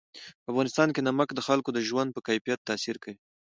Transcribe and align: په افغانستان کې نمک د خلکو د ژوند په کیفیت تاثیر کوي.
په 0.43 0.47
افغانستان 0.51 0.87
کې 0.93 1.05
نمک 1.07 1.29
د 1.33 1.39
خلکو 1.47 1.69
د 1.73 1.79
ژوند 1.87 2.09
په 2.13 2.21
کیفیت 2.27 2.59
تاثیر 2.69 2.95
کوي. 3.03 3.17